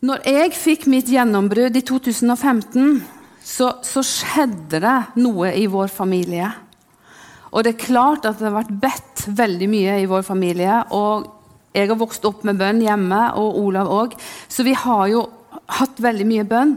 [0.00, 3.02] Når jeg fikk mitt gjennombrudd i 2015,
[3.44, 6.46] så, så, skjedde det noe i vår familie.
[7.50, 10.78] Og det er klart at det har vært bedt veldig mye i vår familie.
[10.96, 11.26] Og
[11.76, 14.16] jeg har vokst opp med bønn hjemme, og Olav òg.
[14.48, 15.26] Så vi har jo
[15.80, 16.72] hatt veldig mye bønn.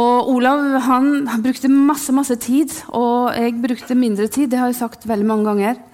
[0.00, 4.48] Og Olav han, brukte masse, masse tid, og jeg brukte mindre tid.
[4.54, 5.84] Det har jeg sagt veldig mange ganger.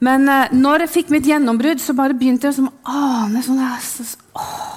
[0.00, 3.60] Men eh, når jeg fikk mitt gjennombrudd, så bare begynte jeg å ane sånn,
[4.36, 4.75] åh,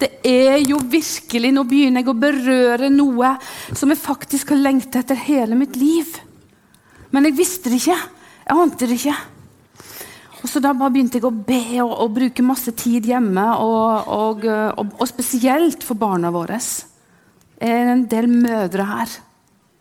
[0.00, 3.34] det, er jo virkelig Nå begynner jeg å berøre noe
[3.76, 6.16] som jeg faktisk har lengtet etter hele mitt liv.
[7.10, 7.98] Men jeg visste det ikke.
[8.46, 9.16] Jeg ante det ikke.
[10.40, 14.08] Og så da bare begynte jeg å be og, og bruke masse tid hjemme, og,
[14.08, 14.46] og,
[14.88, 16.56] og, spesielt for barna våre.
[17.60, 19.16] Det er en del mødre her.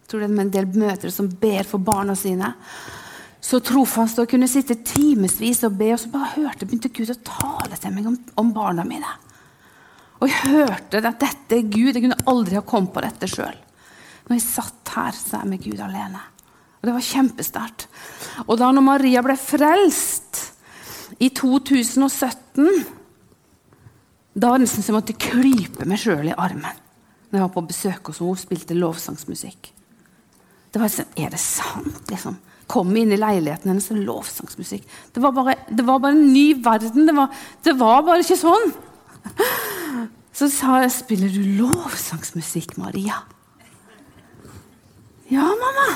[0.03, 2.53] Jeg tror det er en del mødre som ber for barna sine
[3.49, 7.17] så trofast å kunne sitte timevis og be, og så bare hørte, begynte Gud å
[7.25, 9.13] tale til meg om, om, barna mine.
[10.19, 11.93] Og jeg hørte at dette er Gud.
[11.93, 13.55] Jeg kunne aldri ha kommet på dette sjøl.
[14.27, 16.21] Når jeg satt her så er jeg med Gud alene.
[16.79, 17.87] Og Det var kjempesterkt.
[18.47, 20.45] Og da når Maria ble frelst
[21.19, 22.67] i 2017
[24.39, 26.85] Da var det nesten som jeg måtte klype meg sjøl i armen
[27.29, 29.67] når jeg var på besøk hos henne og spilte lovsangsmusikk.
[30.73, 32.09] Det var sånn, Er det sant?
[32.09, 32.39] liksom?
[32.69, 34.85] kom inn i leiligheten hennes og lovsangsmusikk.
[35.13, 37.07] Det var, bare, det var bare, en ny verden.
[37.09, 37.33] Det var,
[37.65, 38.73] det var, bare ikke sånn.
[40.39, 43.23] Så sa jeg, 'Spiller du lovsangsmusikk, Maria?'
[45.27, 45.95] 'Ja, mamma.'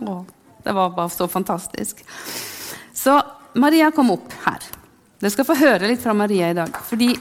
[0.10, 0.24] Å,
[0.64, 2.04] det var bare så fantastisk.
[2.94, 3.18] Så
[3.54, 4.62] Maria kom opp her.
[5.20, 6.70] Dere skal få høre litt fra Maria i dag.
[6.88, 7.14] fordi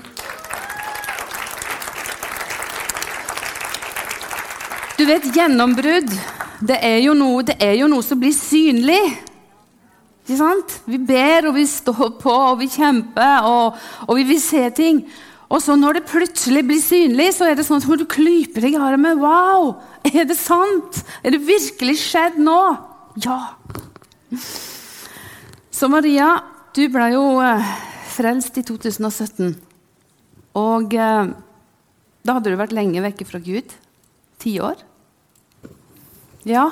[4.98, 6.12] Du vet, gjennombrudd
[6.64, 9.02] det er noe, er jo noe som blir synlig.
[10.24, 10.78] Ikke sant?
[10.88, 15.02] Vi ber, og vi står på, og vi kjemper, og, og vi vil se ting.
[15.52, 18.78] Og så når det plutselig blir synlig, så er det sånn at du klyper deg
[18.78, 19.20] i armen.
[19.22, 19.76] Wow!
[20.08, 21.04] Er det sant?
[21.22, 22.58] Er det virkelig skjedd nå?
[23.22, 23.38] Ja.
[25.76, 26.38] Så Maria,
[26.74, 27.70] du ble jo eh,
[28.16, 29.54] frelst i 2017.
[30.58, 31.34] Og eh,
[32.24, 33.76] da hadde du vært lenge vekke fra Gud.
[34.42, 34.80] Ti år.
[36.48, 36.70] Ja.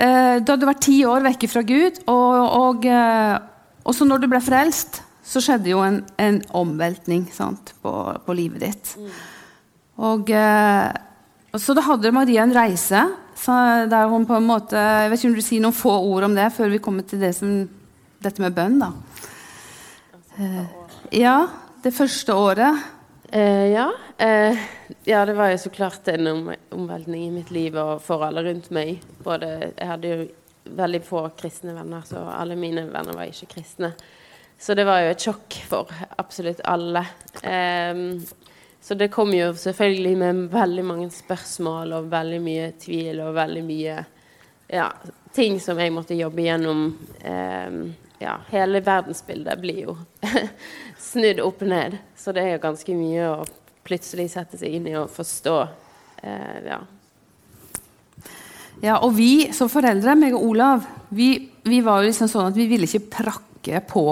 [0.00, 3.36] Eh, da hadde du vært ti år vekke fra Gud, og, og, eh,
[3.84, 7.92] og, så når du ble frelst, så skjedde jo en, en omveltning sant, på,
[8.24, 8.94] på, livet ditt.
[8.96, 9.10] Mm.
[10.08, 13.08] Og, eh, så da hadde Maria en reise
[13.40, 16.34] der hun på en måte Jeg vet ikke om du sier noen få ord om
[16.36, 17.62] det før vi kommer til det som,
[18.20, 18.76] dette med bønn.
[18.80, 18.90] da.
[20.36, 20.64] Eh,
[21.20, 21.36] ja,
[21.84, 22.84] det første året.
[23.32, 23.92] Eh, ja.
[24.18, 24.58] Eh,
[25.04, 28.42] ja, det var jo så klart en om, omveltning i mitt liv og for alle
[28.42, 28.98] rundt meg.
[29.22, 30.24] Både, jeg hadde jo
[30.80, 33.92] veldig få kristne venner, så alle mine venner var ikke kristne.
[34.60, 37.04] Så det var jo et sjokk for absolutt alle.
[37.46, 38.02] Eh,
[38.80, 43.64] så det kom jo selvfølgelig med veldig mange spørsmål og veldig mye tvil og veldig
[43.64, 43.96] mye
[44.70, 44.90] ja,
[45.36, 46.86] ting som jeg måtte jobbe gjennom.
[47.22, 47.82] Eh,
[48.20, 49.96] ja, hele verdensbildet blir jo
[51.10, 51.98] snudd opp ned.
[52.18, 53.36] Så det er jo ganske mye å
[53.86, 55.56] plutselig sette seg inn i og forstå.
[56.22, 56.80] Eh, ja.
[58.84, 58.98] ja.
[58.98, 61.32] og vi som foreldre, meg og Olav, vi,
[61.66, 64.04] vi var jo liksom sånn at vi ville ikke prakke på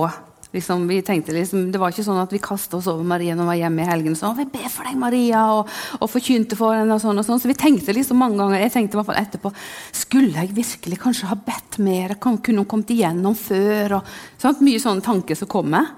[0.49, 3.45] Liksom, vi tenkte liksom, Det var ikke sånn at vi kasta oss over Maria når
[3.45, 4.15] hun var hjemme i helgen.
[4.17, 6.95] Så, vi ber for deg, Maria, og, og forkynte for henne.
[6.95, 7.43] og sånn og sånn.
[7.43, 9.53] Så vi tenkte liksom mange ganger, jeg tenkte i hvert fall etterpå
[9.93, 12.17] Skulle jeg virkelig kanskje ha bedt mer?
[12.17, 13.99] Kunne hun kommet igjennom før?
[13.99, 15.93] Og, sånn, mye sånne tanker som kommer.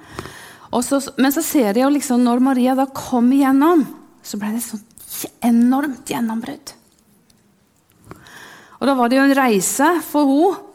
[0.71, 3.83] Så, men så ser jeg jo liksom, når Maria da kom igjennom,
[4.23, 4.85] så ble det sånn
[5.43, 6.75] enormt gjennombrudd.
[8.81, 10.67] Og da var det jo en reise for henne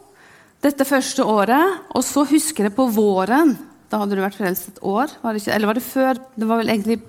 [0.66, 1.81] dette første året.
[1.94, 3.56] Og så husker jeg på våren.
[3.89, 5.11] Da hadde du vært frelst et år?
[5.22, 6.22] Var eller var det før?
[6.35, 7.00] Det var egentlig,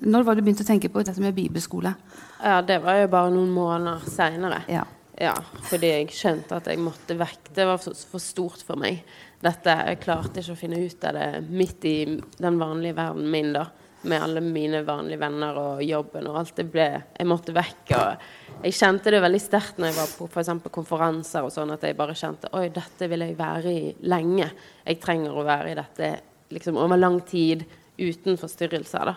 [0.00, 1.94] når var du begynt å tenke på dette med bibelskole?
[2.42, 4.62] Ja, Det var jo bare noen måneder seinere.
[4.70, 4.84] Ja.
[5.18, 5.34] ja.
[5.70, 7.50] fordi jeg skjønte at jeg måtte vekk.
[7.54, 9.02] Det var for stort for meg.
[9.44, 11.96] Dette, Jeg klarte ikke å finne ut av det midt i
[12.40, 13.52] den vanlige verden min.
[13.52, 13.66] da
[14.04, 16.54] med alle mine vanlige venner og jobben og alt.
[16.56, 16.86] Det ble,
[17.18, 17.92] jeg måtte vekk.
[17.96, 20.50] og Jeg kjente det veldig sterkt når jeg var på f.eks.
[20.74, 24.50] konferanser og sånn, at jeg bare kjente oi, dette vil jeg være i lenge.
[24.84, 26.10] Jeg trenger å være i dette
[26.54, 27.64] liksom over lang tid
[27.98, 29.12] uten forstyrrelser.
[29.12, 29.16] da.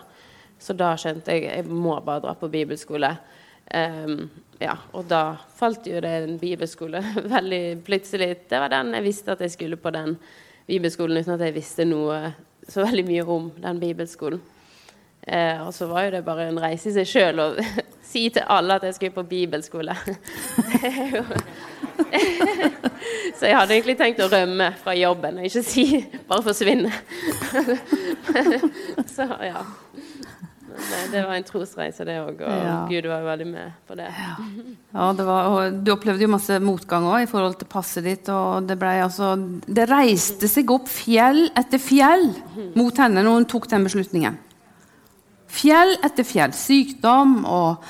[0.58, 3.12] Så da skjønte jeg jeg må bare dra på bibelskole.
[3.74, 4.28] Um,
[4.58, 7.02] ja, og da falt jo det en bibelskole
[7.36, 8.34] veldig plutselig.
[8.50, 10.16] Det var den jeg visste at jeg skulle på den
[10.68, 12.32] bibelskolen uten at jeg visste noe
[12.68, 14.40] så veldig mye om den bibelskolen.
[15.28, 17.46] Eh, og så var jo det bare en reise i seg sjøl å
[18.10, 19.94] si til alle at jeg skulle på bibelskole.
[23.36, 25.84] så jeg hadde egentlig tenkt å rømme fra jobben, og ikke si
[26.30, 26.92] bare forsvinne.
[29.12, 29.60] så ja.
[30.68, 32.74] Men det var en trosreise, det òg, og ja.
[32.90, 34.08] Gud var veldig med på det.
[34.12, 34.34] Ja,
[34.92, 38.28] ja det var, og Du opplevde jo masse motgang òg i forhold til passet ditt.
[38.32, 39.32] og Det, ble, altså,
[39.66, 42.28] det reiste seg opp fjell etter fjell
[42.76, 44.38] mot henne når hun tok den beslutningen.
[45.48, 46.54] Fjell etter fjell.
[46.54, 47.84] Sykdom og,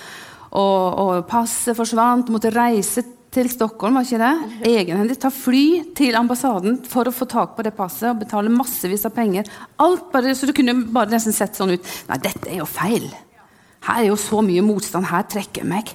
[0.54, 2.30] og, og passet forsvant.
[2.32, 3.04] Måtte reise
[3.38, 4.66] til Stockholm, var ikke det?
[4.66, 5.18] Egenhendig.
[5.22, 5.64] Ta fly
[5.98, 9.48] til ambassaden for å få tak på det passet og betale massevis av penger.
[9.78, 11.94] Alt bare, Så du kunne bare nesten sett sånn ut.
[12.08, 13.08] Nei, dette er jo feil.
[13.86, 15.06] Her er jo så mye motstand.
[15.06, 15.94] Her trekker jeg meg.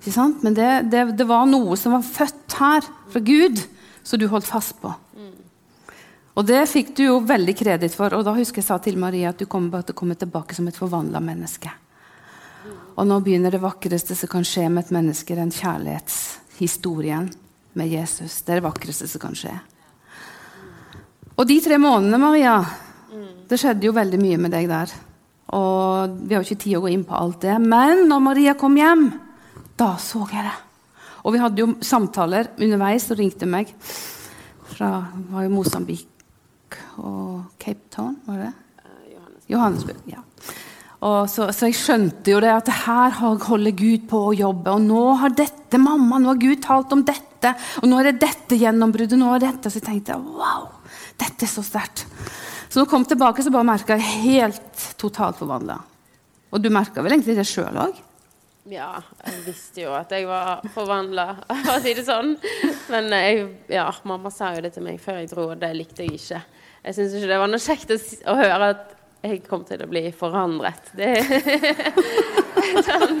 [0.00, 0.42] Ikke sant?
[0.46, 3.60] Men det, det, det var noe som var født her fra Gud,
[4.02, 4.94] som du holdt fast på.
[6.38, 8.14] Og det fikk du jo veldig kreditt for.
[8.16, 10.70] Og da husker jeg sa til Maria at du kommer til å komme tilbake som
[10.70, 11.72] et forvandla menneske.
[12.96, 15.52] Og nå begynner det vakreste som kan skje med et menneske, den
[16.60, 17.30] kjærlighetshistorien
[17.72, 18.42] med Jesus.
[18.42, 19.54] Det er det vakreste som kan skje.
[21.36, 22.58] Og de tre månedene, Maria,
[23.48, 24.92] det skjedde jo veldig mye med deg der.
[25.56, 27.58] Og Vi har jo ikke tid å gå inn på alt det.
[27.58, 29.10] Men når Maria kom hjem,
[29.76, 30.58] da så jeg det.
[31.24, 33.72] Og vi hadde jo samtaler underveis og ringte meg
[34.70, 36.06] fra var jo Mosambik
[36.96, 38.56] og Cape Town, var det det?
[39.50, 39.96] Johannesburg.
[40.06, 40.22] ja.
[41.00, 44.74] Så, så, jeg skjønte jo det at her holder Gud på å jobbe.
[44.76, 47.54] Og nå har dette, mamma, nå har Gud talt om dette.
[47.80, 49.16] Og nå er det dette gjennombruddet.
[49.18, 49.72] nå er dette.
[49.72, 50.68] Så jeg tenkte wow,
[51.20, 52.04] dette er så sterkt.
[52.68, 55.80] Så når jeg kom tilbake, så bare merka jeg helt totalt forvandla.
[56.52, 57.96] Og du merka vel egentlig det sjøl òg?
[58.70, 61.26] Ja, jeg visste jo at jeg var forvandla,
[61.64, 62.34] for å si det sånn.
[62.92, 66.04] Men jeg, ja, mamma sa jo det til meg før jeg dro, og det likte
[66.04, 66.42] jeg ikke.
[66.84, 67.98] Jeg syns ikke det var noe kjekt å,
[68.30, 70.92] å, høre at jeg kom til å bli forandret.
[70.96, 71.12] Det
[72.86, 73.20] sånn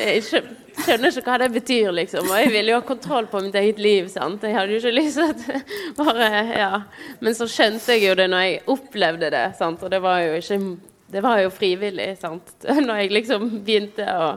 [0.00, 2.30] Jeg skjønner ikke hva det betyr, liksom.
[2.30, 4.08] Og jeg ville jo ha kontroll på mitt eget liv.
[4.12, 4.42] sant?
[4.46, 5.34] Jeg hadde jo ikke lyst til å
[6.06, 6.70] bare Ja.
[7.20, 9.82] Men så skjønte jeg jo det når jeg opplevde det, sant?
[9.82, 10.60] og det var jo ikke
[11.10, 12.54] Det var jo frivillig, sant.
[12.86, 14.28] Når jeg liksom begynte å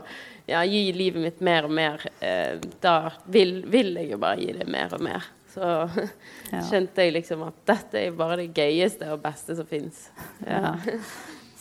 [0.49, 4.55] ja, gi livet mitt mer og mer, eh, da vil, vil, jeg jo bare gi
[4.57, 5.27] det mer og mer.
[5.53, 5.69] Så
[6.69, 10.07] skjønte jeg liksom at dette er bare det gøyeste og beste som fins.
[10.47, 10.75] Ja.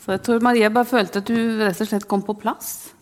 [0.03, 2.93] Så jeg tror Maria bare følte at du rett og slett kom på plass?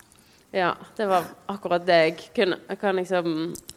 [0.51, 1.97] Ja, det var akkurat det.
[2.03, 3.27] Jeg kunne, jeg kan liksom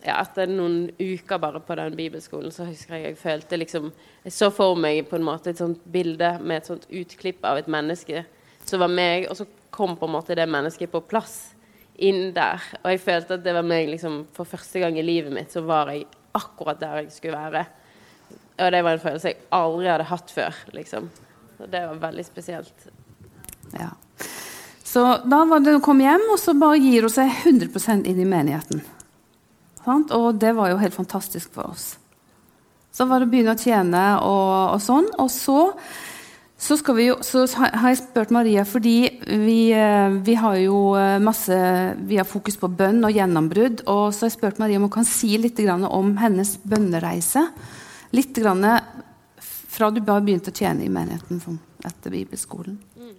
[0.03, 3.93] ja, Etter noen uker bare på den bibelskolen, så husker jeg jeg følte liksom
[4.25, 7.63] Jeg så for meg på en måte et sånt bilde med et sånt utklipp av
[7.63, 8.25] et menneske
[8.67, 11.55] som var meg, og så kom på en måte det mennesket på plass
[11.95, 12.63] inn der.
[12.83, 15.63] Og jeg følte at det var meg liksom, For første gang i livet mitt så
[15.63, 17.65] var jeg akkurat der jeg skulle være.
[18.55, 20.61] Og det var en følelse jeg aldri hadde hatt før.
[20.77, 21.11] liksom.
[21.59, 22.89] Og det var veldig spesielt.
[23.75, 23.91] Ja.
[24.85, 28.21] Så da var det å komme hjem, og så bare gir hun seg 100 inn
[28.21, 28.83] i menigheten.
[29.85, 31.97] Og det var jo helt fantastisk for oss.
[32.95, 35.09] Så var det å begynne å tjene og, og sånn.
[35.19, 35.59] Og så
[36.59, 41.57] så, jo, så, har jeg spurt Maria fordi vi, eh, vi, har jo eh, masse
[42.07, 43.83] Vi har fokus på bønn og gjennombrudd.
[43.91, 47.49] Og så har jeg spurt Maria om hun kan si litt om hennes bønnereise.
[48.15, 48.39] Litt
[49.75, 52.79] fra du bare begynte å tjene i menigheten etter bibelskolen.
[52.97, 53.17] Mm.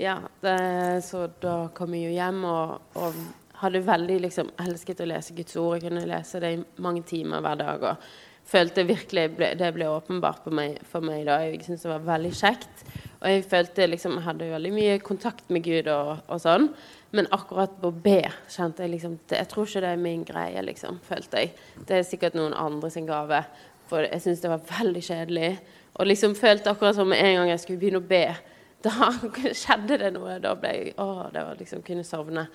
[0.00, 3.18] Ja, det, så da kom jeg jo hjem og, og
[3.60, 5.76] hadde veldig liksom, elsket å lese Guds ord.
[5.76, 7.84] Jeg kunne lese det i mange timer hver dag.
[7.92, 8.08] og
[8.48, 11.40] følte virkelig ble, Det ble åpenbart meg, for meg da.
[11.44, 12.84] Jeg syntes det var veldig kjekt.
[13.18, 16.68] Og jeg følte liksom Jeg hadde veldig mye kontakt med Gud og, og sånn.
[17.10, 18.20] Men akkurat på B
[18.52, 21.54] kjente jeg liksom det, Jeg tror ikke det er min greie, liksom, følte jeg.
[21.88, 23.42] Det er sikkert noen andre sin gave.
[23.88, 25.52] For jeg syntes det var veldig kjedelig.
[25.98, 28.26] Og liksom følte akkurat som med en gang jeg skulle begynne å be,
[28.86, 29.08] da
[29.56, 30.36] skjedde det noe.
[30.42, 32.46] Da ble jeg Å, det var liksom Kunne sovne.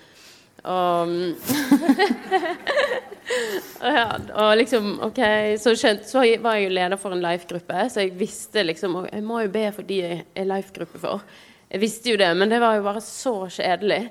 [0.64, 1.10] Og,
[3.94, 5.20] ja, og liksom OK,
[5.60, 9.10] så, skjønt, så, var jeg jo leder for en life-gruppe, så jeg visste liksom og
[9.10, 11.24] Jeg må jo be for de jeg er life-gruppe for.
[11.74, 14.04] Jeg visste jo det, men det var jo bare så kjedelig.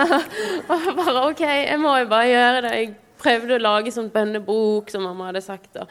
[0.70, 2.76] og bare OK, jeg må jo bare gjøre det.
[2.78, 2.92] Jeg
[3.24, 5.80] prøvde å lage sånn bønnebok, som mamma hadde sagt.
[5.82, 5.90] og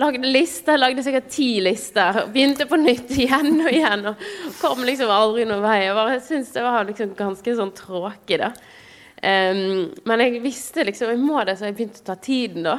[0.00, 2.22] Lagde lister, lagde sikkert ti lister.
[2.32, 4.06] Begynte på nytt igjen og igjen.
[4.08, 5.82] Og kom liksom aldri noen vei.
[5.84, 8.54] Jeg syntes det var liksom ganske sånn tråkig, da.
[9.22, 12.78] Um, men jeg visste liksom jeg må det, så jeg begynte å ta tiden, da.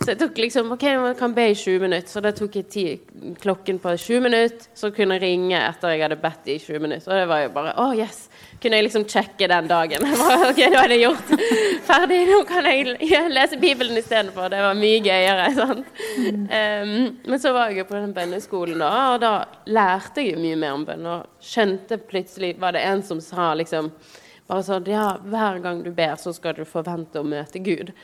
[0.00, 2.10] Så jeg tok liksom OK, jeg kan be i 20 minutter.
[2.10, 2.84] Så da tok jeg ti,
[3.42, 4.66] klokken på 20 minutter.
[4.74, 7.10] Så kunne jeg ringe etter jeg hadde bedt i 20 minutter.
[7.12, 8.24] Og det var jo bare Å, oh, yes!
[8.62, 10.06] Kunne jeg liksom sjekke den dagen.
[10.22, 11.32] Bare, OK, nå er det gjort.
[11.90, 12.20] Ferdig.
[12.30, 12.96] Nå kan jeg
[13.30, 14.48] lese Bibelen istedenfor.
[14.50, 15.46] Det var mye gøyere.
[15.60, 15.94] sant?
[16.24, 16.96] Um,
[17.28, 19.34] men så var jeg jo på den bønneskolen, da, og da
[19.68, 21.08] lærte jeg jo mye mer om bønn.
[21.12, 23.92] Og skjønte plutselig Var det en som sa liksom
[24.50, 27.94] Bare sånn Ja, hver gang du ber, så skal du forvente å møte Gud.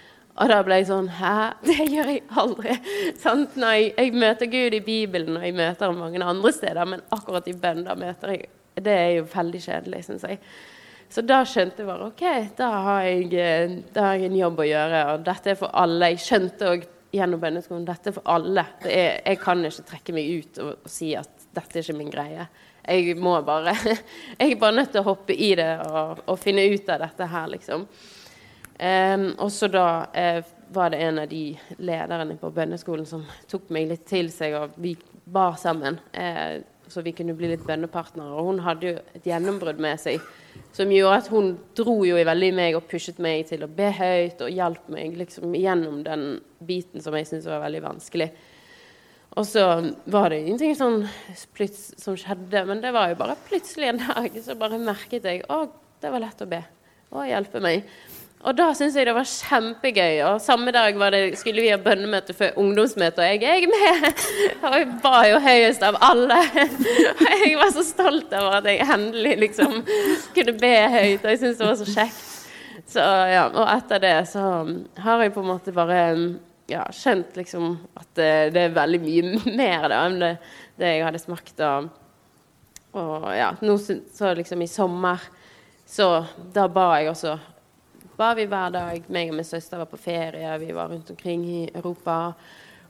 [0.40, 1.37] Og da ble jeg sånn Hæ?
[1.66, 2.76] Det gjør jeg aldri.
[3.20, 3.56] Sant?
[3.61, 7.04] Når jeg, jeg, møter Gud i Bibelen, og jeg møter ham mange andre steder, men
[7.12, 8.49] akkurat i bønn, da møter jeg
[8.80, 10.38] Det er jo veldig kjedelig, syns jeg.
[11.11, 12.23] Så da skjønte jeg bare OK,
[12.56, 15.75] da har jeg, eh, da har jeg en jobb å gjøre, og dette er for
[15.75, 16.12] alle.
[16.12, 18.64] Jeg skjønte òg gjennom bønneskolen dette er for alle.
[18.87, 22.12] Er, jeg kan ikke trekke meg ut og, og si at dette er ikke min
[22.14, 22.47] greie.
[22.90, 23.75] Jeg må bare
[24.40, 27.28] Jeg er bare nødt til å hoppe i det og, og finne ut av dette
[27.30, 27.87] her, liksom.
[28.80, 30.40] Um, og så da uh,
[30.73, 31.44] var det en av de
[31.85, 34.94] lederne på bønneskolen som tok meg litt til seg, og vi
[35.30, 35.99] bar sammen.
[36.16, 38.35] Uh, så vi kunne bli litt bønnepartnere.
[38.35, 40.23] Og hun hadde jo et gjennombrudd med seg
[40.75, 43.90] som gjorde at hun dro jo veldig i meg og pushet meg til å be
[43.94, 46.25] høyt og hjalp meg liksom gjennom den
[46.66, 48.30] biten som jeg syntes var veldig vanskelig.
[49.39, 49.65] Og så
[50.11, 51.05] var det ingenting sånn
[52.01, 55.65] som skjedde, men det var jo bare plutselig en dag så bare merket jeg å,
[56.03, 56.65] det var lett å be.
[57.11, 57.87] Å hjelpe meg.
[58.41, 60.23] Og da syns jeg det var kjempegøy.
[60.31, 64.25] Og samme dag det, skulle vi ha bønnemøte før ungdomsmøte, og jeg, er med!
[64.65, 66.39] Og jeg ba jo høyest av alle.
[67.19, 69.83] Og jeg var så stolt over at jeg endelig liksom
[70.37, 72.27] kunne be høyt, og jeg syntes det var så kjekt.
[72.91, 74.43] Så, ja, og etter det så
[75.05, 75.99] har jeg på en måte bare
[76.71, 80.33] ja, skjønt liksom at det, det, er veldig mye mer da, enn det,
[80.81, 81.67] det jeg hadde smakt.
[81.67, 81.91] Og,
[82.99, 85.29] og ja, nå så liksom i sommer
[85.91, 86.25] så
[86.55, 87.33] da ba jeg også
[88.21, 89.07] ba vi hver dag.
[89.11, 92.33] Meg og min søster var på ferie, vi var rundt omkring i Europa.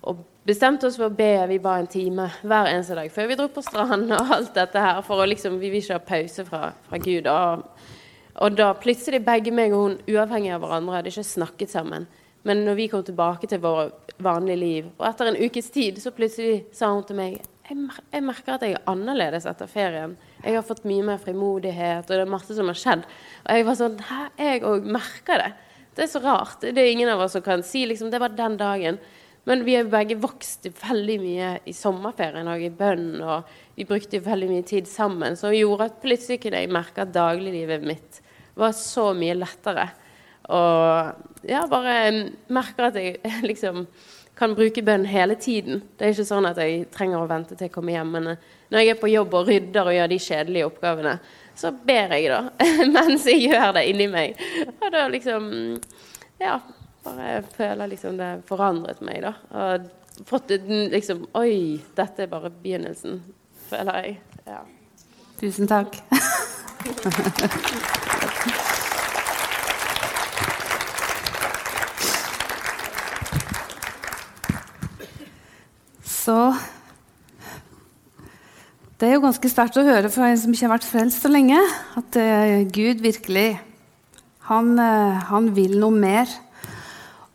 [0.03, 1.31] Og bestemte oss for å be.
[1.49, 4.85] Vi ba en time hver eneste dag før vi dro på stranden og alt dette
[4.85, 5.01] her.
[5.07, 7.29] For å liksom, vi vil ikke ha pause fra, fra Gud.
[7.31, 7.65] Og,
[8.35, 12.09] og, da plutselig begge meg og hun, uavhengig av hverandre, hadde ikke snakket sammen.
[12.49, 16.13] Men når vi kom tilbake til vårt vanlige liv, og etter en ukes tid, så
[16.17, 20.17] plutselig sa hun til meg jeg, merker at jeg er annerledes etter ferien.
[20.43, 23.05] Jeg har fått mye mer frimodighet, og det er masse som har skjedd.
[23.45, 25.51] Og jeg var sånn Hæ, jeg òg merker det.
[25.95, 26.65] Det er så rart.
[26.65, 28.99] Det er ingen av oss som kan si liksom, det var den dagen.
[29.49, 34.21] Men vi har begge vokst veldig mye i sommerferien og i bønn, og vi brukte
[34.25, 38.21] veldig mye tid sammen, som gjorde at plutselig kunne jeg merke at dagliglivet mitt
[38.59, 39.89] var så mye lettere.
[40.49, 41.13] Og
[41.49, 43.21] ja, bare merker at jeg
[43.51, 43.77] liksom
[44.41, 45.83] kan bruke bønn hele tiden.
[45.99, 48.11] Det er ikke sånn at jeg trenger å vente til jeg kommer hjem.
[48.15, 48.39] Men eh,
[48.73, 51.15] når jeg er på jobb og rydder og gjør de kjedelige oppgavene,
[51.61, 52.41] så ber jeg da
[52.95, 54.29] mens jeg gjør det inni meg.
[54.79, 55.43] Og da liksom
[56.41, 56.55] Ja,
[57.05, 59.33] bare føler liksom det forandret meg, da.
[59.53, 59.69] Og
[60.29, 60.49] fått
[60.95, 63.13] liksom Oi, dette er bare begynnelsen,
[63.69, 64.13] føler jeg.
[64.49, 64.61] Ja.
[65.41, 65.91] Tusen takk.
[76.21, 76.37] Så
[79.01, 81.31] det er jo ganske sterkt å høre fra en som ikke har vært frelst så
[81.33, 81.57] lenge,
[81.97, 83.55] at uh, Gud virkelig
[84.51, 86.29] han, uh, han, vil noe mer.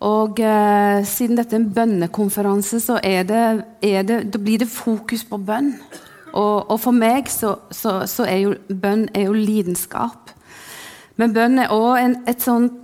[0.06, 3.42] Og uh, siden dette er en bønnekonferanse, så er det,
[3.82, 5.72] er det, blir det fokus på bønn.
[6.36, 10.30] Og, og for meg så, så, så, er jo bønn er jo lidenskap.
[11.18, 12.82] Men bønn er òg et sånt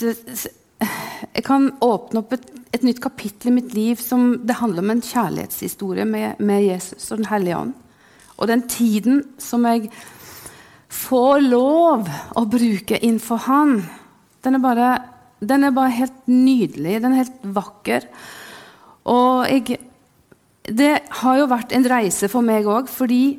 [0.00, 4.94] Jeg kan åpne opp et et nytt kapittel i mitt liv som det handler om
[4.94, 7.74] en kjærlighetshistorie med, med Jesus og Den hellige ånd.
[8.36, 9.90] Og den tiden som jeg
[10.92, 13.78] får lov å bruke innenfor Han,
[14.44, 14.90] den er bare,
[15.40, 17.00] den er bare helt nydelig.
[17.02, 18.06] Den er helt vakker.
[19.10, 19.80] Og jeg,
[20.68, 20.92] det
[21.22, 23.38] har jo vært en reise for meg òg, fordi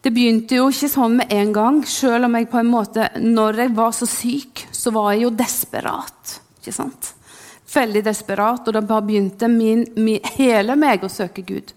[0.00, 1.80] det begynte jo ikke sånn med en gang.
[1.84, 5.34] Selv om jeg på en måte, når jeg var så syk, så var jeg jo
[5.36, 6.38] desperat.
[6.60, 7.14] ikke sant?
[7.70, 11.72] Veldig desperat, og da bare begynte min, min, hele meg å søke Gud.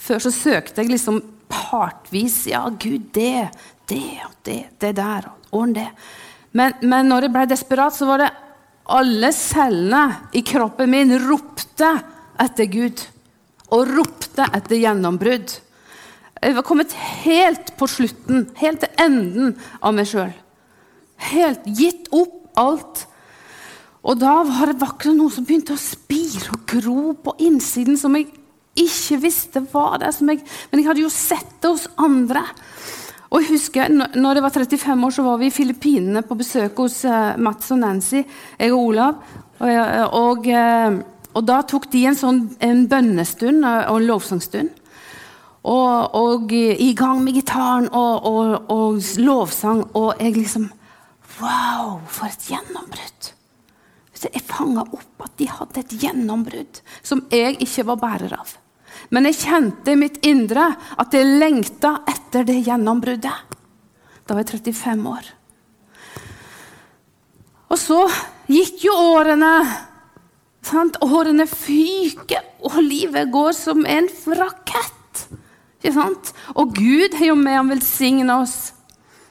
[0.00, 2.42] Før så søkte jeg liksom partvis.
[2.50, 3.50] Ja, Gud, det,
[3.90, 5.28] det og det, det der.
[5.52, 5.88] Ordn det.
[6.56, 8.30] Men, men når jeg ble desperat, så var det
[8.90, 11.90] alle cellene i kroppen min ropte
[12.40, 13.02] etter Gud.
[13.70, 15.58] Og ropte etter gjennombrudd.
[16.40, 16.94] Jeg var kommet
[17.26, 19.52] helt på slutten, helt til enden
[19.84, 20.32] av meg sjøl.
[21.30, 23.04] Helt gitt opp alt
[24.00, 28.16] og da var det vakre noe som begynte å spire og gro på innsiden, som
[28.16, 28.30] jeg
[28.80, 30.14] ikke visste var der.
[30.14, 30.40] Jeg,
[30.70, 32.46] men jeg hadde jo sett det hos andre.
[33.30, 36.80] Og jeg husker, når jeg var 35 år, så var vi i Filippinene på besøk
[36.82, 38.24] hos uh, Mats og Nancy,
[38.58, 39.20] jeg og Olav.
[39.60, 39.68] Og,
[40.16, 44.72] og, uh, og da tok de en sånn en bønnestund og en lovsangstund.
[45.60, 48.24] Og, og, i gang med gitaren og,
[48.72, 49.84] og lovsang.
[49.92, 50.70] Og jeg liksom
[51.40, 53.29] Wow, for et gjennombrudd!
[54.20, 58.52] Så jeg fanga opp at de hadde et gjennombrudd som jeg ikke var bærer av.
[59.08, 60.66] Men jeg kjente i mitt indre
[61.00, 63.56] at jeg lengta etter det gjennombruddet.
[64.26, 65.30] Da var jeg 35 år.
[67.70, 68.00] Og så
[68.50, 69.54] gikk jo årene.
[70.66, 70.98] Sant?
[71.00, 75.24] Årene fyker, og livet går som en rakett.
[75.80, 76.34] Ikke sant?
[76.60, 78.74] Og Gud har jo med han velsigna oss.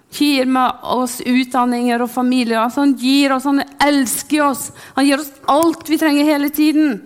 [0.10, 2.60] Gir med oss utdanninger og familier.
[2.64, 4.70] Altså han gir oss, han elsker oss.
[4.96, 7.02] Han gir oss alt vi trenger hele tiden.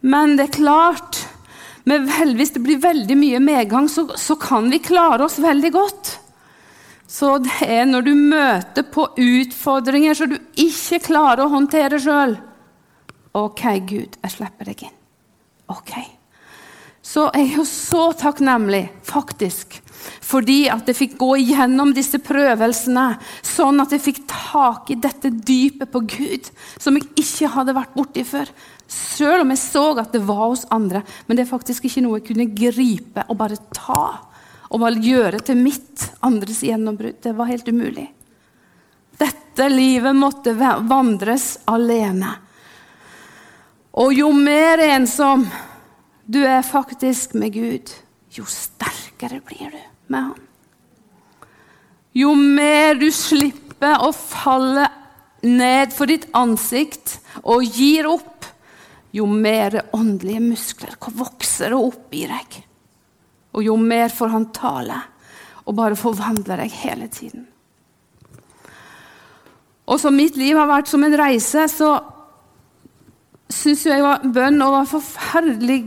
[0.00, 1.24] Men det er klart
[1.88, 6.18] vel, Hvis det blir veldig mye medgang, så, så kan vi klare oss veldig godt.
[7.08, 12.36] Så det er når du møter på utfordringer som du ikke klarer å håndtere sjøl
[13.38, 14.94] OK, Gud, jeg slipper deg inn.
[15.70, 16.17] OK.
[17.08, 19.78] Så jeg er jo så takknemlig, faktisk,
[20.20, 23.06] fordi at jeg fikk gå igjennom disse prøvelsene,
[23.40, 27.94] sånn at jeg fikk tak i dette dypet på Gud, som jeg ikke hadde vært
[27.96, 28.50] borti før.
[28.92, 32.18] Selv om jeg så at det var hos andre, men det er faktisk ikke noe
[32.20, 34.02] jeg kunne gripe og bare ta
[34.68, 37.22] og bare gjøre til mitt andres gjennombrudd.
[37.24, 38.04] Det var helt umulig.
[39.16, 42.34] Dette livet måtte vandres alene.
[43.96, 45.46] Og jo mer ensom
[46.28, 47.90] du er faktisk med Gud,
[48.36, 49.80] jo sterkere blir du
[50.12, 50.44] med Han.
[52.12, 54.88] Jo mer du slipper å falle
[55.46, 58.44] ned for ditt ansikt og gir opp,
[59.14, 62.58] jo mer åndelige muskler vokser det opp i deg.
[63.56, 64.98] Og jo mer får han tale
[65.64, 67.46] og bare forvandle deg hele tiden.
[69.88, 71.94] Og som mitt liv har vært som en reise, så
[73.48, 75.80] syns jeg var bønn og var forferdelig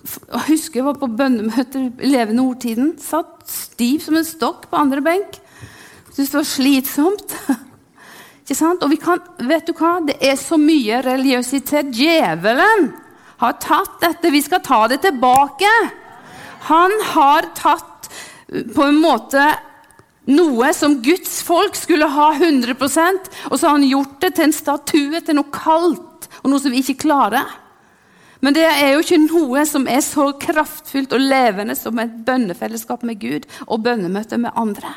[0.00, 2.94] Jeg husker jeg var på bønnemøter Levende Ordtiden.
[3.02, 5.36] Satt stiv som en stokk på andre benk.
[6.10, 7.36] Syntes det var slitsomt.
[8.42, 8.82] Ikke sant?
[8.82, 9.98] Og vi kan, vet du hva?
[10.08, 11.92] Det er så mye religiøsitet.
[11.94, 12.90] Djevelen
[13.44, 14.32] har tatt dette.
[14.32, 15.70] Vi skal ta det tilbake.
[16.70, 18.10] Han har tatt
[18.74, 19.44] på en måte
[20.30, 24.54] noe som Guds folk skulle ha 100% og så har han gjort det til en
[24.54, 27.46] statue, til noe kaldt og noe som vi ikke klarer.
[28.40, 33.04] Men det er jo ikke noe som er så kraftfullt og levende som et bønnefellesskap
[33.06, 34.94] med Gud og bønnemøte med andre.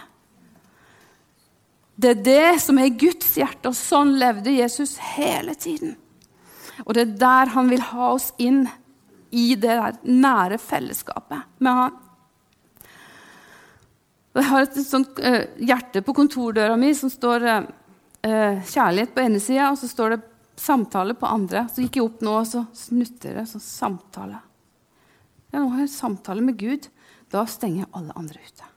[1.96, 5.98] Det er det som er Guds hjerte, og sånn levde Jesus hele tiden.
[6.88, 8.64] Og det er der han vil ha oss inn
[9.34, 12.00] i det der nære fellesskapet med han.
[14.34, 17.66] Jeg har et sånt uh, hjerte på kontordøra mi som står uh,
[18.24, 20.22] 'kjærlighet' på ene sida, og så står det
[20.56, 21.68] 'samtale' på andre.
[21.70, 24.42] Så gikk jeg opp nå, og så snutter det sånn samtale.
[25.52, 26.88] Jeg nå har jeg samtale med Gud.
[27.30, 28.70] Da stenger jeg alle andre ute.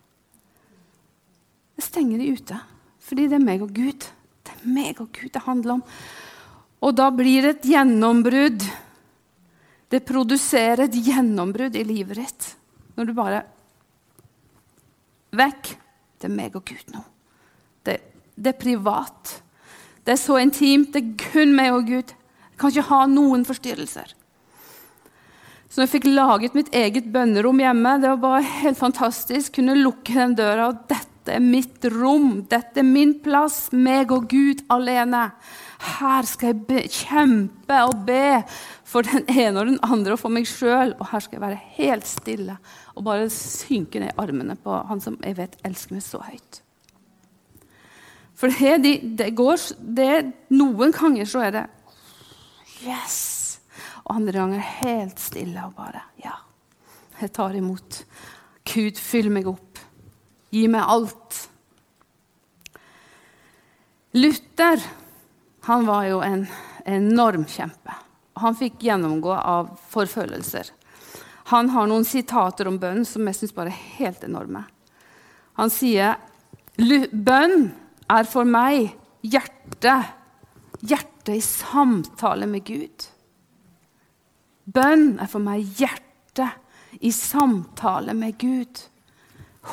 [1.77, 2.61] Jeg stenger de ute,
[3.01, 4.09] fordi det er meg og Gud.
[4.43, 5.83] Det er meg og Gud det handler om.
[6.81, 8.65] Og da blir det et gjennombrudd
[9.89, 12.49] det produserer et gjennombrudd i livet ditt
[12.97, 13.45] når du bare
[15.37, 15.69] Vekk.
[16.17, 17.03] Det er meg og Gud nå.
[17.85, 17.97] Det,
[18.33, 19.35] det, er privat.
[20.07, 20.93] Det er så intimt.
[20.95, 22.15] Det er kun meg og Gud.
[22.15, 24.13] Jeg kan ikke ha noen forstyrrelser.
[25.67, 27.97] Så når jeg fikk laget mitt eget bønnerom hjemme.
[28.01, 29.57] Det var bare helt fantastisk.
[29.59, 30.71] Kunne lukke den døra.
[30.71, 32.45] og Dette er mitt rom.
[32.49, 33.73] Dette er min plass.
[33.75, 35.27] Meg og Gud alene.
[35.99, 38.45] Her skal jeg be, kjempe og be
[38.87, 40.95] for den ene og den andre og for meg sjøl.
[41.01, 42.61] Og her skal jeg være helt stille
[42.95, 46.63] og bare synke ned i armene på han som jeg vet elsker meg så høyt.
[48.37, 51.65] For det, det, det går det, Noen ganger så er det
[52.85, 53.23] Yes!
[54.05, 56.37] Og andre ganger helt stille og bare Ja,
[57.21, 58.03] jeg tar imot.
[58.67, 59.81] Gud, fyll meg opp.
[60.53, 61.41] Gi meg alt.
[64.17, 64.83] Luther
[65.67, 66.45] han var jo en
[66.87, 67.95] enorm kjempe.
[68.39, 70.71] Han fikk gjennomgå av forfølgelser.
[71.51, 74.63] Han har noen sitater om bønn som jeg syns bare er helt enorme.
[75.59, 76.21] Han sier
[77.11, 77.73] bønn
[78.13, 78.93] er for meg
[79.27, 80.13] hjertet.
[80.87, 83.07] Hjertet i samtale med Gud.
[84.67, 88.83] Bønn er for meg hjertet i samtale med Gud.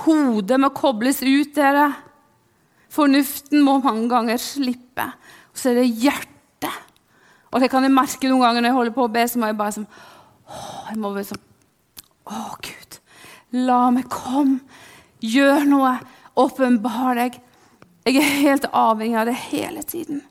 [0.04, 1.92] Hodet må kobles ut, dere.
[2.94, 5.06] Fornuften må mange ganger slippe.
[5.54, 6.82] Og så er det hjertet.
[7.54, 9.50] Og det kan jeg merke noen ganger når jeg holder på å be, så må
[9.52, 9.90] jeg bare sånn
[10.44, 11.44] Å, jeg må bare sånn
[12.26, 12.98] Å, Gud,
[13.70, 14.62] la meg komme.
[15.24, 15.94] Gjør noe.
[16.42, 17.38] Åpenbar deg.
[18.04, 20.22] Jeg er helt avhengig av det hele tiden.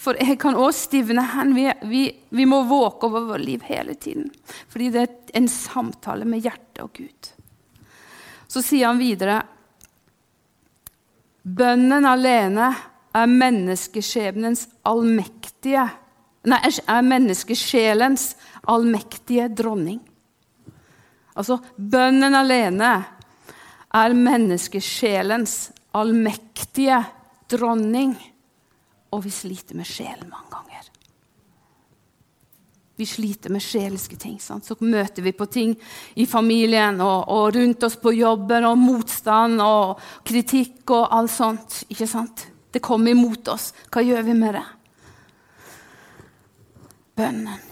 [0.00, 1.54] For jeg kan òg stivne hen.
[1.56, 4.30] Vi, vi, vi, må våke over vårt liv hele tiden.
[4.68, 7.32] Fordi det er en samtale med hjertet og Gud.
[8.50, 9.42] Så sier han videre
[11.40, 12.68] Bønnen alene
[13.16, 15.86] er menneskeskjebnens allmektige
[16.48, 16.58] Nei,
[16.88, 18.30] er menneskesjelens
[18.72, 19.98] allmektige dronning.
[21.36, 22.92] Altså, bønnen alene
[23.92, 25.58] er menneskesjelens
[25.92, 27.04] allmektige
[27.50, 28.16] dronning.
[29.10, 30.84] og vi sliter med sjelen mange ganger.
[32.94, 34.36] Vi sliter med sjeliske ting.
[34.40, 34.64] Sant?
[34.64, 35.72] Så møter vi på ting
[36.14, 41.80] i familien og, og, rundt oss på jobben, og motstand og kritikk og alt sånt.
[41.88, 42.44] Ikke sant?
[42.70, 43.72] Det kommer imot oss.
[43.90, 44.66] Hva gjør vi med det?
[47.18, 47.66] Bønnen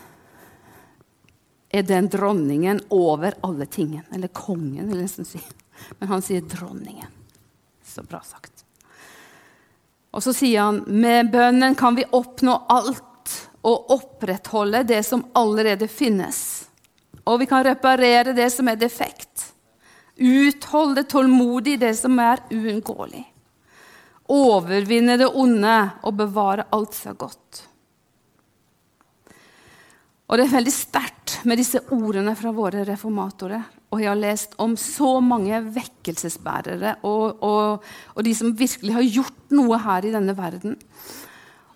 [1.69, 4.09] er den dronningen over alle tingene.
[4.15, 5.45] Eller kongen, vil jeg nesten si.
[6.01, 7.18] Men han sier dronningen.
[7.99, 8.65] Så bra sagt.
[10.15, 13.33] Og så sier han med bønnen kan vi oppnå alt
[13.67, 16.69] og opprettholde det som allerede finnes.
[17.27, 19.49] Og vi kan reparere det som er defekt.
[20.15, 23.25] Utholde tålmodig det som er uunngåelig.
[24.31, 27.65] Overvinne det onde og bevare alt som er godt.
[30.29, 31.18] Og Det er veldig sterkt
[31.49, 33.63] med disse ordene fra våre reformatorer.
[33.89, 39.07] Og jeg har lest om så mange vekkelsesbærere og, og, og, de som virkelig har
[39.07, 40.77] gjort noe her i denne verden.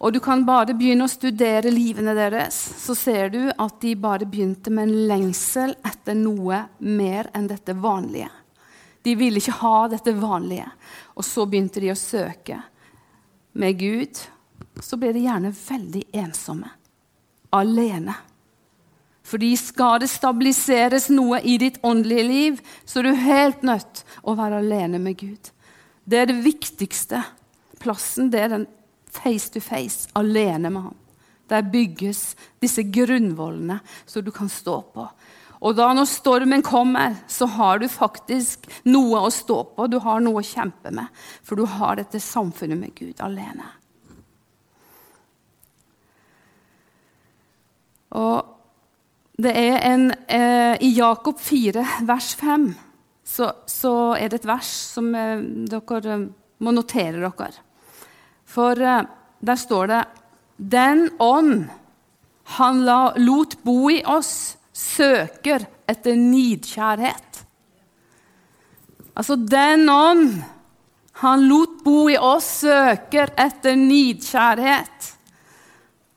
[0.03, 4.27] Og Du kan bare begynne å studere livene deres, så ser du at de bare
[4.27, 8.29] begynte med en lengsel etter noe mer enn dette vanlige.
[9.03, 10.67] De ville ikke ha dette vanlige.
[11.15, 12.59] Og så begynte de å søke
[13.59, 14.21] med Gud.
[14.83, 16.69] Så ble de gjerne veldig ensomme.
[17.55, 18.19] Alene.
[19.23, 24.35] Fordi skal det stabiliseres noe i ditt åndelige liv, så er du helt nødt å
[24.39, 25.53] være alene med Gud.
[26.05, 27.23] Det er det viktigste.
[27.83, 28.67] Plassen det er den
[29.13, 30.99] face to face, alene med ham.
[31.51, 32.33] Der bygges
[32.63, 35.07] disse grunnvollene som du kan stå på.
[35.63, 39.87] Og da når stormen kommer, så har du faktisk noe å stå på.
[39.87, 41.07] Du har noe å kjempe med,
[41.47, 43.69] for du har dette samfunnet med Gud alene.
[48.19, 48.62] Og
[49.43, 52.73] det er en, eh, I Jakob 4, vers 5,
[53.25, 56.25] så, så, er det et vers som eh, dere eh,
[56.63, 57.53] må notere dere.
[58.47, 59.05] For eh,
[59.43, 60.03] der står det
[60.57, 61.71] Den ånd
[62.59, 67.41] han la, lot bo i oss, søker etter nidkjærhet.
[69.17, 70.43] Altså, den ånd
[71.23, 75.13] han lot bo i oss, søker etter nidkjærhet.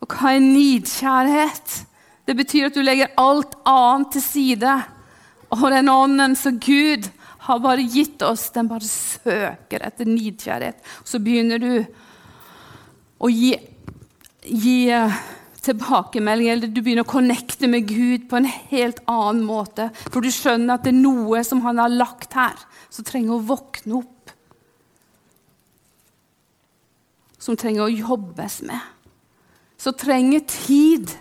[0.03, 1.75] Og hva er nidkjærhet?
[2.25, 4.73] Det betyr at du legger alt annet til side.
[5.53, 7.07] Og den ånden som Gud
[7.45, 10.81] har bare gitt oss, den bare søker etter nidkjærhet.
[11.05, 11.71] Så begynner du
[13.21, 13.53] å gi,
[14.49, 15.19] gi eh,
[15.65, 19.91] tilbakemelding, eller du begynner å connecte med Gud på en helt annen måte.
[20.09, 22.57] For du skjønner at det er noe som han har lagt her,
[22.89, 24.33] som trenger å våkne opp.
[27.37, 28.81] Som trenger å jobbes med.
[29.77, 31.13] Som trenger tid.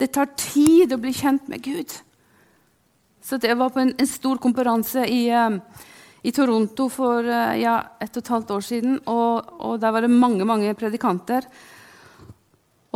[0.00, 1.92] Det tar tid å bli kjent med Gud.
[3.20, 5.58] Så Jeg var på en, en stor konferanse i, um,
[6.24, 8.96] i Toronto for uh, ja, et og et halvt år siden.
[9.04, 11.44] Og, og, Der var det mange mange predikanter.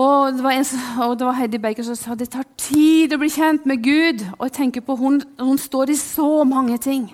[0.00, 0.64] Og det, en,
[1.04, 4.24] og det var, Heidi Baker som sa det tar tid å bli kjent med Gud.
[4.38, 7.12] Og jeg tenker på, Hun, hun står i så mange ting.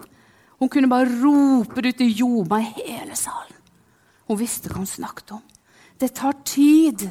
[0.60, 3.58] Hun kunne bare rope ut i jorda i hele salen.
[4.30, 5.42] Hun visste hva hun snakket om.
[5.98, 7.10] Det tar tid.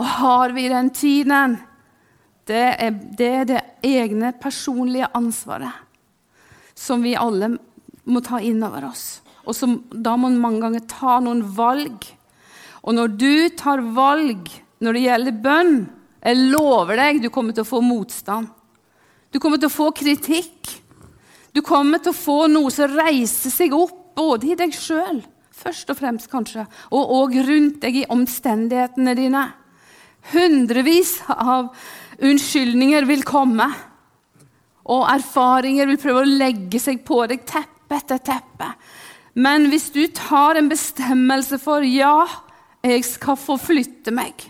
[0.00, 1.58] Og har vi den tiden?
[2.48, 5.86] Det er, det det egne personlige ansvaret
[6.74, 7.52] som vi alle
[8.08, 9.20] må ta inn over oss.
[9.44, 12.06] Og som, da må man mange ganger ta noen valg.
[12.80, 14.48] Og når du tar valg
[14.80, 15.74] når det gjelder bønn,
[16.24, 18.48] jeg lover deg du kommer til å få motstand.
[19.30, 20.72] Du kommer til å få kritikk.
[21.52, 25.20] Du kommer til å få noe som reiser seg opp, både i deg sjøl,
[25.54, 29.44] først og fremst kanskje, og òg rundt deg i omstendighetene dine.
[30.32, 31.70] Hundrevis av
[32.20, 33.68] unnskyldninger vil komme.
[34.90, 38.72] Og erfaringer vil prøve å legge seg på deg, teppe etter teppe.
[39.40, 42.26] Men hvis du tar en bestemmelse for ja,
[42.82, 44.46] jeg skal forflytte meg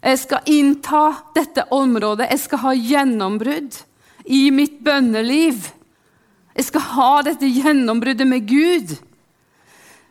[0.00, 1.02] Jeg skal innta
[1.34, 3.80] dette området, jeg skal ha gjennombrudd
[4.30, 5.64] i mitt bønneliv.
[6.54, 8.94] Jeg skal ha dette gjennombruddet med Gud.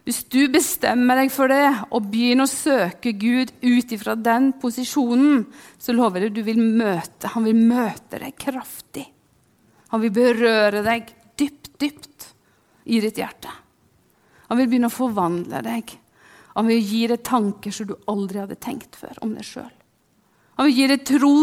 [0.08, 5.42] Hvis du bestemmer deg for det og begynner å søke Gud ut ifra den posisjonen,
[5.76, 9.04] så lover jeg du vil møte Han vil møte deg kraftig.
[9.92, 12.30] Han vil berøre deg dypt, dypt
[12.88, 13.52] i ditt hjerte.
[14.48, 15.92] Han vil begynne å forvandle deg.
[16.56, 19.74] Han vil gi deg tanker som du aldri hadde tenkt før om deg sjøl.
[20.56, 21.36] Han vil gi deg tro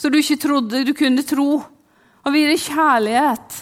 [0.00, 1.60] som du ikke trodde du kunne tro.
[2.24, 3.60] Han vil gi deg kjærlighet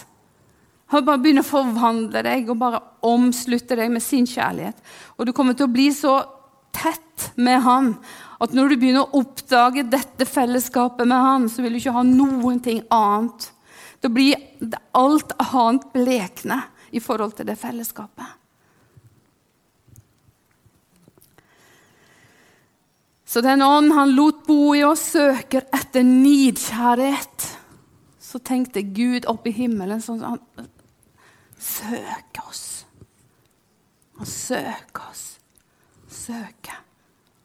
[0.93, 4.77] han bare begynner å forvandle deg og bare omslutte deg med sin kjærlighet.
[5.17, 6.19] Og du kommer til å bli så
[6.73, 7.95] tett med han
[8.43, 12.03] at når du begynner å oppdage dette fellesskapet med han, så vil du ikke ha
[12.05, 13.49] noen ting annet.
[14.03, 14.37] Da blir
[14.97, 16.59] alt annet blekne
[16.93, 18.39] i forhold til det fellesskapet.
[23.33, 27.47] Så den ånd han lot bo i oss, søker etter nidkjærlighet.
[28.21, 30.67] Så tenkte Gud opp i himmelen sånn, han,
[31.59, 32.85] søker oss.
[34.17, 35.39] Han søker oss.
[36.09, 36.81] Søker.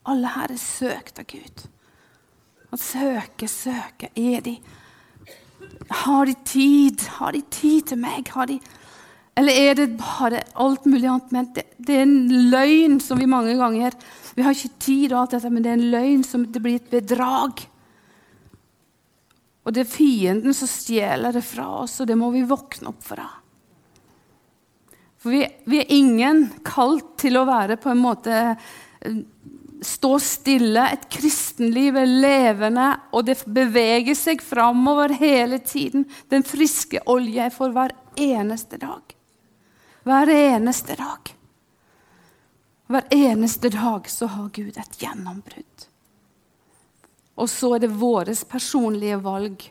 [0.08, 1.64] Alle her er søkt av Gud.
[2.70, 4.12] Han søker, søker.
[4.14, 4.58] Er de
[5.90, 7.00] Har de tid?
[7.18, 8.28] Har de tid til meg?
[8.28, 8.60] Har de
[9.38, 11.30] eller er det bare alt mulig annet?
[11.30, 13.94] Men det, det, er en løgn som vi mange ganger
[14.34, 16.80] Vi har ikke tid, og alt dette, men det er en løgn som det blir
[16.80, 17.62] et bedrag.
[19.62, 23.02] Og det er fienden som stjeler det fra oss, og det må vi våkne opp
[23.04, 23.26] fra.
[25.18, 29.20] For vi, vi er ingen kalt til å være på en måte eh,
[29.78, 30.82] Stå stille.
[30.90, 36.02] Et kristenliv er levende, og det beveger seg framover hele tiden.
[36.26, 39.14] Den friske olje er for hver eneste dag.
[40.02, 41.30] Hver eneste dag.
[42.90, 45.86] Hver eneste dag så har Gud et gjennombrudd.
[47.38, 49.62] Og så er det vårt personlige valg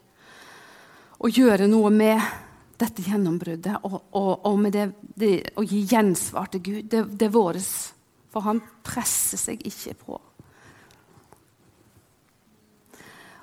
[1.20, 2.47] å gjøre noe med
[2.78, 4.88] dette gjennombruddet og, og, og med det,
[5.18, 6.82] det, å gi gjensvar til Gud.
[6.92, 7.70] Det, det er vårt.
[8.34, 10.20] For han presser seg ikke på.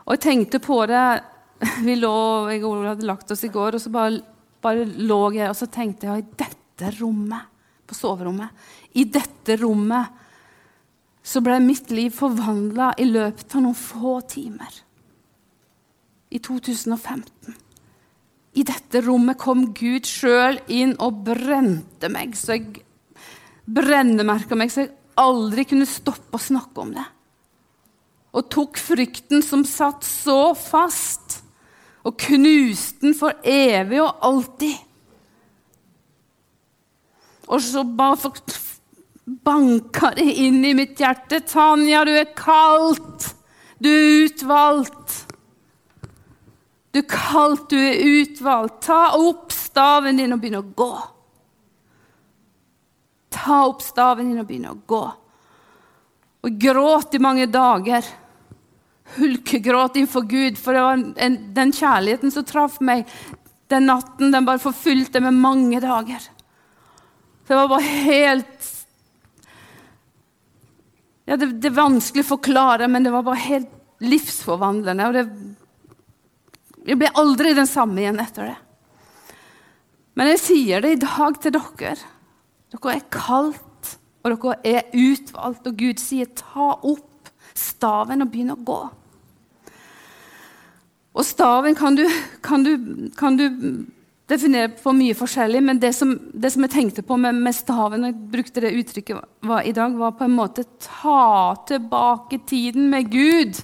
[0.05, 1.05] Og jeg tenkte på det
[1.87, 2.17] Vi lå,
[2.53, 4.21] jeg hadde lagt oss i går, og så bare,
[4.63, 7.47] bare lå jeg og så tenkte jeg i dette rommet,
[7.87, 8.51] på soverommet,
[8.99, 10.21] i dette rommet,
[11.25, 14.81] så ble mitt liv forvandla i løpet av noen få timer.
[16.35, 17.55] I 2015.
[18.55, 22.85] I dette rommet kom Gud sjøl inn og brente meg, så jeg
[23.65, 27.07] brennemerka meg så jeg aldri kunne stoppe å snakke om det.
[28.35, 31.41] Og tok frykten som satt så fast,
[32.05, 34.75] og knuste den for evig og alltid.
[37.49, 38.33] Og så bare
[39.45, 41.41] banka det inn i mitt hjerte.
[41.49, 43.31] Tanja, du er kalt.
[43.81, 45.24] Du er utvalgt.
[46.95, 48.85] Du er kalt, du er utvalgt.
[48.87, 50.93] Ta opp staven din og begynn å gå.
[53.35, 55.01] Ta opp staven din og begynn å gå.
[56.47, 58.07] Og gråt i mange dager.
[59.17, 63.11] Hulkegråt innenfor Gud, for det var en, den kjærligheten som traff meg
[63.75, 66.31] den natten, den bare forfulgte meg mange dager.
[67.45, 68.71] Det var bare helt
[71.25, 73.71] ja, det, det, er vanskelig å forklare, men det var bare helt
[74.05, 75.07] livsforvandlende.
[75.09, 75.27] og det,
[76.85, 78.59] Jeg ble aldri den samme igjen etter det.
[80.15, 81.97] Men jeg sier det i dag til dere.
[82.75, 85.67] Dere er kalt, og dere er utvalgt.
[85.71, 88.83] Og Gud sier, ta opp staven og begynn å gå.
[91.15, 92.05] Og staven kan du,
[92.43, 92.73] kan du,
[93.17, 93.47] kan du
[94.31, 98.09] definere på mye forskjellig, men det som, det som jeg tenkte på med, med staven
[98.09, 103.13] jeg brukte det uttrykket var, i dag, var på en måte ta tilbake tiden med
[103.13, 103.61] Gud.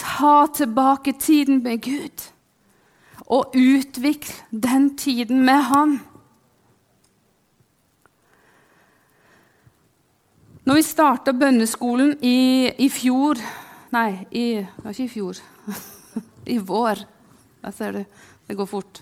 [0.00, 2.30] Ta tilbake tiden med Gud.
[3.30, 6.00] Og utvikle den tiden med Han.
[10.64, 13.40] Når vi starta bønneskolen i, i, fjor
[13.90, 15.38] Nei, i, det var ikke i fjor.
[16.54, 17.00] I vår.
[17.60, 18.04] Der ser du.
[18.46, 19.00] Det går fort.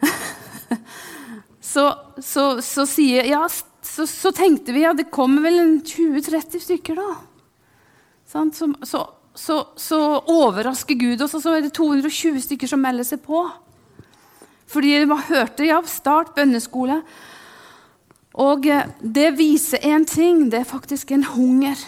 [1.72, 1.86] så,
[2.20, 7.00] så, så, sier Ja, så, så, tenkte vi at ja, det kommer vel 20-30 stykker,
[7.00, 7.08] da.
[8.30, 9.02] Sånn, så,
[9.34, 13.44] så, overrasker Gud oss, og så er det 220 stykker som melder seg på.
[14.70, 17.00] Fordi de hørte ja, start bønneskole.
[18.40, 20.48] Og eh, det viser én ting.
[20.50, 21.78] Det er faktisk en hunger.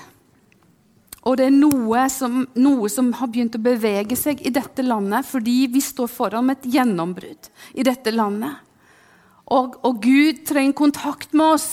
[1.23, 5.29] Og det er noe som, noe som, har begynt å bevege seg i dette landet
[5.29, 8.59] fordi vi står foran et gjennombrudd i dette landet.
[9.53, 11.71] Og, og, Gud trenger kontakt med oss.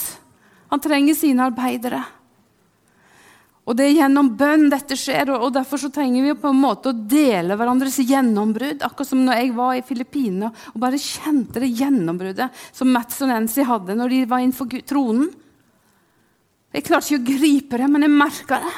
[0.69, 2.03] Han trenger sine arbeidere.
[3.69, 6.89] Og Det er gjennom bønn dette skjer, og derfor så trenger vi på en måte
[6.89, 8.81] å dele hverandres gjennombrudd.
[8.81, 13.29] Akkurat som når jeg var i Filippinene og bare kjente det gjennombruddet som Mats og
[13.29, 15.29] Nancy hadde når de var innenfor tronen.
[16.73, 18.75] Jeg klarte ikke å gripe det, men jeg merka det.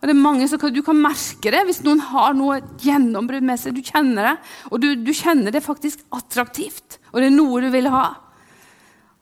[0.00, 3.44] Og det er mange som kan, Du kan merke det hvis noen har noe gjennombrudd
[3.46, 3.76] med seg.
[3.76, 4.34] Du kjenner det,
[4.72, 8.06] og du, du, kjenner det faktisk attraktivt, og det er noe du vil ha.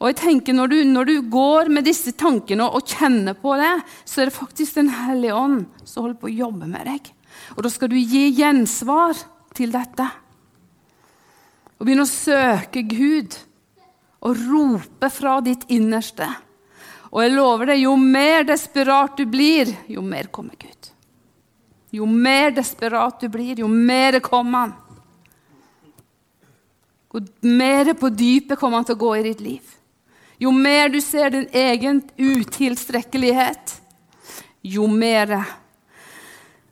[0.00, 3.74] Og jeg tenker Når du, når du går med disse tankene og, kjenner på det,
[4.08, 7.12] så er det faktisk Den hellige ånd som holder på å jobbe med deg.
[7.56, 9.18] Og da skal du gi gjensvar
[9.56, 10.06] til dette.
[11.78, 13.36] Og begynne å søke Gud
[14.20, 16.28] og rope fra ditt innerste.
[17.10, 20.90] Og jeg lover deg, jo mer desperat du blir, jo mer kommer Gud.
[21.90, 24.76] Jo mer desperat du blir, jo mer kommer han.
[27.10, 29.76] Jo mer på dypet kommer han til å gå i ditt liv.
[30.40, 33.74] Jo mer du ser din egen utilstrekkelighet,
[34.62, 35.34] jo mer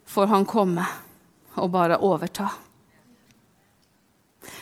[0.09, 0.87] får han komme
[1.59, 2.49] og bare overta.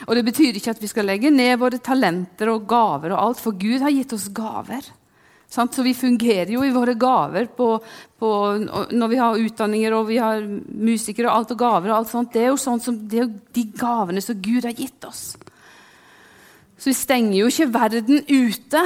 [0.07, 3.39] Og Det betyr ikke at vi skal legge ned våre talenter og gaver, og alt,
[3.39, 4.83] for Gud har gitt oss gaver.
[5.47, 5.73] Sant?
[5.73, 7.69] Så vi fungerer jo i våre gaver på,
[8.19, 8.31] på,
[8.91, 11.93] når vi har utdanninger og vi har musikere og alt og gaver.
[11.93, 12.33] og alt sånt.
[12.33, 15.37] Det er jo sånn som, det er de gavene som Gud har gitt oss.
[16.77, 18.81] Så vi stenger jo ikke verden ute.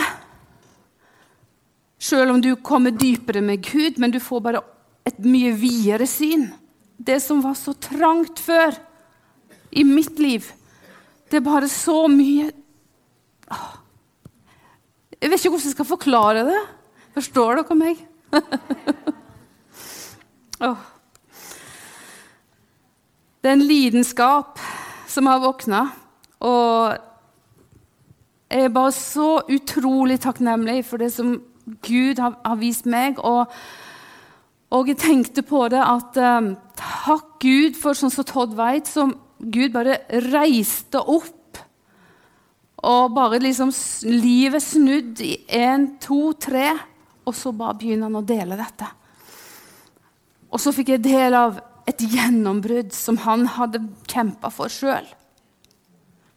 [2.02, 4.64] Selv om du kommer dypere med Gud, men du får bare
[5.06, 6.48] et mye videre syn.
[6.98, 8.78] Det som var så trangt før
[9.72, 10.46] i mitt liv,
[11.32, 12.52] det er bare så mye
[15.22, 16.62] Jeg vet ikke hvordan jeg skal forklare det.
[17.14, 18.00] Forstår dere meg?
[23.42, 24.60] Det er en lidenskap
[25.10, 25.82] som har våkna.
[26.46, 27.11] Og
[28.52, 31.38] jeg er bare så utrolig takknemlig for det som
[31.86, 33.20] Gud har, har vist meg.
[33.20, 33.52] Og,
[34.72, 39.14] og, jeg tenkte på det at um, takk Gud for sånn som Todd veit, som
[39.40, 41.62] Gud bare reiste opp.
[42.82, 43.72] Og bare liksom
[44.10, 46.74] livet snudd i én, to, tre.
[47.24, 48.90] Og så bare begynner han å dele dette.
[50.52, 55.08] Og så fikk jeg del av et gjennombrudd som han hadde kjempa for sjøl.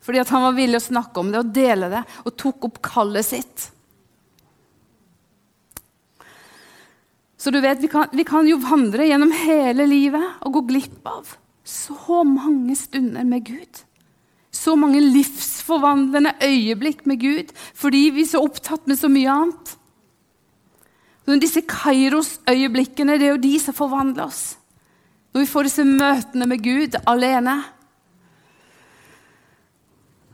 [0.04, 2.82] Fordi at han var villig å snakke om det og dele det, og tok opp
[2.84, 3.70] kallet sitt.
[7.40, 11.08] Så du vet, vi kan, vi kan jo vandre gjennom hele livet og gå glipp
[11.08, 13.80] av så mange stunder med Gud.
[14.54, 19.74] Så mange livsforvandlende øyeblikk med Gud fordi vi er så opptatt med så mye annet.
[21.24, 24.42] Så disse Kairos-øyeblikkene det er jo de som forvandler oss.
[25.32, 27.58] Når vi får disse møtene med Gud alene.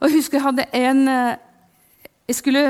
[0.00, 1.38] Og Jeg husker jeg hadde en eh,
[2.28, 2.64] Jeg skulle,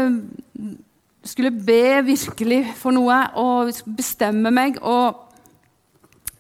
[1.25, 4.79] skulle be virkelig for noe og bestemme meg.
[4.83, 5.27] og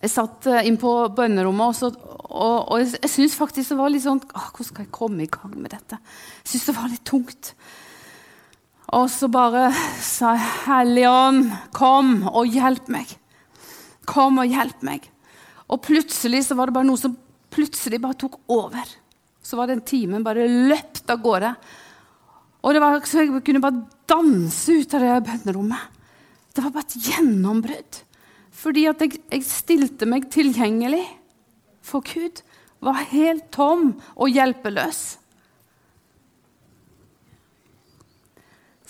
[0.00, 1.90] jeg satt eh, inn på bønnerommet, og, så,
[2.30, 5.30] og, og jeg, jeg syntes faktisk det var litt sånn Hvordan skal jeg komme i
[5.30, 5.98] gang med dette?
[6.40, 7.52] Jeg syntes det var litt tungt.
[8.96, 9.68] Og så bare
[10.02, 11.44] sa jeg, Hellige Ånd,
[11.76, 13.12] kom og hjelp meg.
[14.08, 15.04] Kom og hjelp meg.
[15.70, 17.14] Og plutselig så var det bare noe som
[17.52, 18.96] plutselig bare tok over.
[19.42, 21.54] Så var den timen bare løpt av gårde.
[22.60, 25.98] Og det var så jeg kunne bare danse ut av det bønnerommet.
[26.52, 28.02] Det var bare et gjennombrudd.
[28.60, 31.06] Fordi at jeg, jeg stilte meg tilgjengelig
[31.86, 32.42] for Gud.
[32.84, 35.00] Var helt tom og hjelpeløs.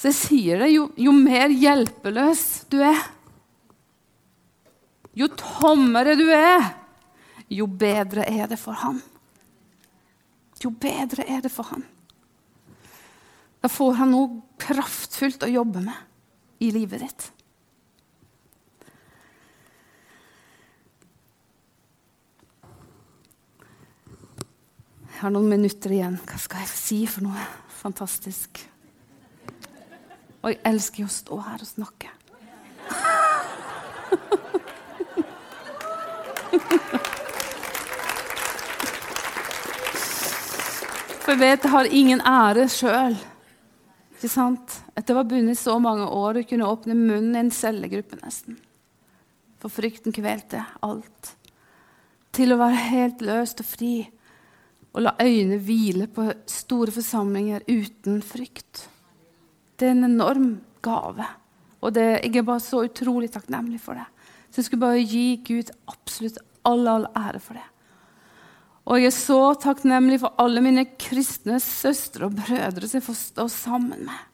[0.00, 3.00] Så jeg sier det, jo, jo mer hjelpeløs du er,
[5.12, 6.70] jo tommere du er,
[7.52, 9.02] jo bedre er det for ham.
[10.60, 11.84] Jo bedre er det for ham.
[13.60, 15.96] Da får han noe kraftfullt å jobbe med
[16.64, 17.28] i livet ditt.
[25.10, 26.16] Jeg har noen minutter igjen.
[26.24, 27.42] Hva skal jeg si for noe
[27.80, 28.62] fantastisk?
[30.40, 32.08] Og jeg elsker jo å stå her og snakke.
[41.30, 43.12] For vet jeg har ingen ære sjøl.
[44.16, 44.72] Ikke sant?
[44.98, 48.56] Etter å ha bundet så mange år og kunne åpne munnen i en cellegruppe nesten.
[49.62, 51.30] For frykten kvelte alt.
[52.34, 53.92] Til å være helt løst og fri
[54.90, 58.88] og la øynene hvile på store forsamlinger uten frykt.
[59.78, 61.30] Det er en enorm gave.
[61.78, 64.08] Og det, jeg er bare så utrolig takknemlig for det.
[64.50, 67.68] Så jeg skulle bare gi Gud absolutt all, all ære for det.
[68.88, 73.18] Og jeg er så takknemlig for alle mine kristne søstre og brødre som jeg får
[73.18, 74.24] stå sammen med.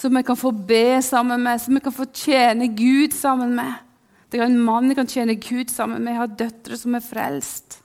[0.00, 3.86] Som jeg kan få be sammen med, som jeg kan få tjene Gud sammen med.
[4.30, 6.14] Det er en mann jeg kan tjene Gud sammen med.
[6.14, 7.80] Jeg har døtre som er frelst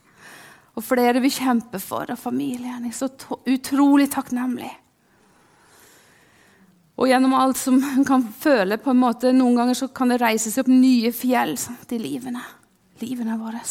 [0.75, 2.83] og flere vi kjemper for, av familien.
[2.83, 4.71] Jeg er så utrolig takknemlig.
[6.99, 10.21] Og gjennom alt som en kan føle på en måte, Noen ganger så kan det
[10.23, 12.43] reise seg opp nye fjell sant, i livene,
[13.01, 13.63] livene våre.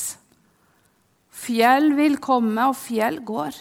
[1.34, 3.56] Fjell vil komme, og fjell går.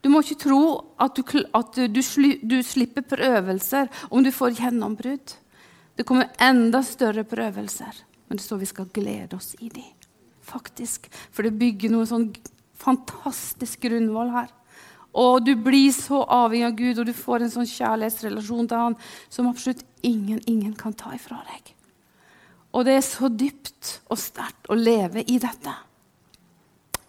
[0.00, 0.62] Du må ikke tro
[1.00, 5.34] at, du, at du, du, slipper prøvelser om du får gjennombrudd.
[5.96, 9.84] Det kommer enda større prøvelser, men det står vi skal glede oss i de.
[10.50, 11.04] faktisk.
[11.30, 12.30] For det bygger noe sånn
[12.80, 14.48] fantastisk grunnvoll her.
[15.20, 18.96] Og du blir så avhengig av Gud, og du får en sånn kjærlighetsrelasjon til Han
[19.28, 21.74] som absolutt ingen, ingen kan ta ifra deg.
[22.74, 25.74] Og det er så dypt og sterkt å leve i dette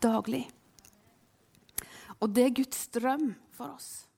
[0.03, 0.45] daglig.
[2.21, 4.10] Og det er Guds drøm for oss.